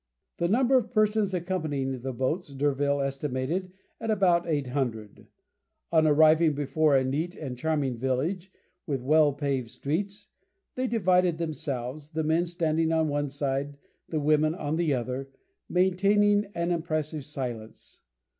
[0.37, 5.27] The number of persons accompanying the boats D'Urville estimated at about 800.
[5.91, 8.51] On arriving before a neat and charming village,
[8.87, 10.29] with well paved streets,
[10.73, 13.77] they divided themselves, the men standing on one side,
[14.09, 15.29] the women on the other,
[15.69, 18.01] maintaining an impressive silence.